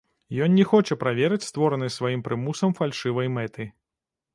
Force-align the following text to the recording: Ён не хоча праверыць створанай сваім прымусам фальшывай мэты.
Ён 0.45 0.55
не 0.59 0.65
хоча 0.71 0.97
праверыць 1.03 1.47
створанай 1.51 1.95
сваім 1.99 2.27
прымусам 2.31 2.77
фальшывай 2.81 3.27
мэты. 3.41 3.73